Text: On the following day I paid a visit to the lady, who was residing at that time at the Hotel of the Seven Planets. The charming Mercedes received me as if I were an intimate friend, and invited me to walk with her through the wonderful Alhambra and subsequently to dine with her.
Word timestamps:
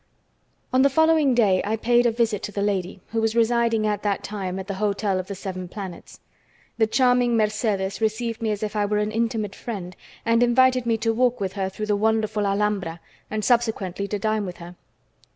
On 0.73 0.81
the 0.81 0.89
following 0.89 1.35
day 1.35 1.61
I 1.63 1.75
paid 1.75 2.07
a 2.07 2.11
visit 2.11 2.41
to 2.41 2.51
the 2.51 2.63
lady, 2.63 3.01
who 3.09 3.21
was 3.21 3.35
residing 3.35 3.85
at 3.85 4.01
that 4.01 4.23
time 4.23 4.57
at 4.57 4.65
the 4.65 4.73
Hotel 4.81 5.19
of 5.19 5.27
the 5.27 5.35
Seven 5.35 5.67
Planets. 5.67 6.19
The 6.79 6.87
charming 6.87 7.37
Mercedes 7.37 8.01
received 8.01 8.41
me 8.41 8.49
as 8.49 8.63
if 8.63 8.75
I 8.75 8.83
were 8.83 8.97
an 8.97 9.11
intimate 9.11 9.53
friend, 9.53 9.95
and 10.25 10.41
invited 10.41 10.87
me 10.87 10.97
to 10.97 11.13
walk 11.13 11.39
with 11.39 11.53
her 11.53 11.69
through 11.69 11.85
the 11.85 11.95
wonderful 11.95 12.47
Alhambra 12.47 12.99
and 13.29 13.45
subsequently 13.45 14.07
to 14.07 14.17
dine 14.17 14.43
with 14.43 14.57
her. 14.57 14.75